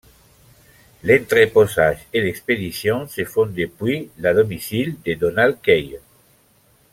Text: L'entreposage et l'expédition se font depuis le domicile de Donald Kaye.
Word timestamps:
L'entreposage 1.03 2.07
et 2.11 2.21
l'expédition 2.21 3.07
se 3.07 3.23
font 3.23 3.45
depuis 3.45 4.09
le 4.17 4.33
domicile 4.33 4.95
de 5.05 5.13
Donald 5.13 5.61
Kaye. 5.61 5.99